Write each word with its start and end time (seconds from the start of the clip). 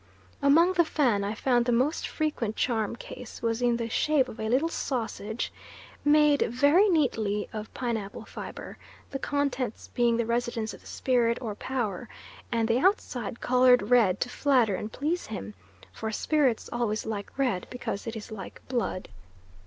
Among 0.41 0.73
the 0.73 0.83
Fan 0.83 1.23
I 1.23 1.35
found 1.35 1.65
the 1.65 1.71
most 1.71 2.07
frequent 2.07 2.55
charm 2.55 2.95
case 2.95 3.43
was 3.43 3.61
in 3.61 3.77
the 3.77 3.87
shape 3.87 4.27
of 4.29 4.39
a 4.39 4.49
little 4.49 4.67
sausage, 4.67 5.53
made 6.03 6.41
very 6.49 6.89
neatly 6.89 7.47
of 7.53 7.71
pineapple 7.75 8.25
fibre, 8.25 8.79
the 9.11 9.19
contents 9.19 9.89
being 9.93 10.17
the 10.17 10.25
residence 10.25 10.73
of 10.73 10.81
the 10.81 10.87
spirit 10.87 11.37
or 11.39 11.53
power, 11.53 12.09
and 12.51 12.67
the 12.67 12.79
outside 12.79 13.41
coloured 13.41 13.91
red 13.91 14.19
to 14.21 14.29
flatter 14.29 14.73
and 14.73 14.91
please 14.91 15.27
him 15.27 15.53
for 15.93 16.11
spirits 16.11 16.67
always 16.73 17.05
like 17.05 17.37
red 17.37 17.67
because 17.69 18.07
it 18.07 18.15
is 18.15 18.31
like 18.31 18.59
blood. 18.67 19.07